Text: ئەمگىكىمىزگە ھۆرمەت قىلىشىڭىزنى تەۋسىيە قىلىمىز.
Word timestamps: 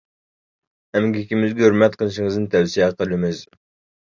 ئەمگىكىمىزگە 0.99 1.63
ھۆرمەت 1.65 1.99
قىلىشىڭىزنى 2.01 2.51
تەۋسىيە 2.57 2.91
قىلىمىز. 3.03 3.45